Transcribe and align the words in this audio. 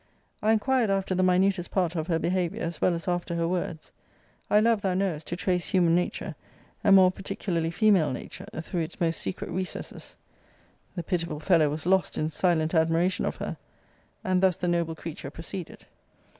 I 0.41 0.51
inquired 0.51 0.89
after 0.89 1.13
the 1.13 1.21
minutest 1.21 1.69
part 1.69 1.95
of 1.95 2.07
her 2.07 2.17
behaviour, 2.17 2.59
as 2.63 2.81
well 2.81 2.95
as 2.95 3.07
after 3.07 3.35
her 3.35 3.47
words. 3.47 3.91
I 4.49 4.59
love, 4.59 4.81
thou 4.81 4.95
knowest, 4.95 5.27
to 5.27 5.35
trace 5.35 5.67
human 5.67 5.93
nature, 5.93 6.33
and 6.83 6.95
more 6.95 7.11
particularly 7.11 7.69
female 7.69 8.11
nature, 8.11 8.47
through 8.61 8.81
its 8.81 8.99
most 8.99 9.21
secret 9.21 9.51
recesses. 9.51 10.15
The 10.95 11.03
pitiful 11.03 11.39
fellow 11.39 11.69
was 11.69 11.85
lost 11.85 12.17
in 12.17 12.31
silent 12.31 12.73
admiration 12.73 13.25
of 13.25 13.35
her. 13.35 13.57
And 14.23 14.41
thus 14.41 14.55
the 14.57 14.67
noble 14.67 14.95
creature 14.95 15.29
proceeded. 15.29 15.85